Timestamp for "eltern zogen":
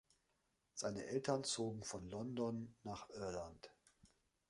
1.05-1.83